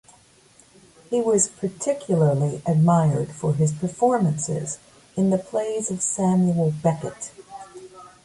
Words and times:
He 1.11 1.21
was 1.21 1.47
particularly 1.47 2.59
admired 2.65 3.31
for 3.33 3.53
his 3.53 3.71
performances 3.71 4.79
in 5.15 5.29
the 5.29 5.37
plays 5.37 5.91
of 5.91 6.01
Samuel 6.01 6.71
Beckett. 6.81 7.31